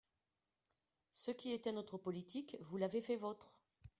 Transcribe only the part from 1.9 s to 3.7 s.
politique, vous l’avez faite vôtre.